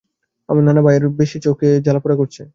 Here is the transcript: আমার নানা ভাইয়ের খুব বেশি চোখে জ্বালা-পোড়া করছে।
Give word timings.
আমার 0.49 0.63
নানা 0.63 0.81
ভাইয়ের 0.81 1.03
খুব 1.05 1.15
বেশি 1.17 1.37
চোখে 1.45 1.69
জ্বালা-পোড়া 1.81 2.15
করছে। 2.17 2.41